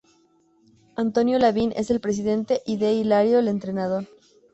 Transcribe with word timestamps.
Antonio 0.95 1.37
Lavín 1.37 1.73
es 1.77 1.91
el 1.91 1.99
presidente 2.01 2.63
y 2.65 2.77
D. 2.77 2.91
Hilario 2.91 3.37
el 3.37 3.47
entrenador. 3.47 4.07